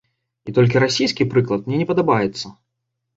[0.51, 2.47] І толькі расійскі прыклад мне не падабаецца.